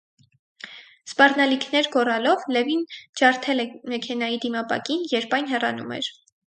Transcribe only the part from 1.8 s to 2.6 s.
գոռալով՝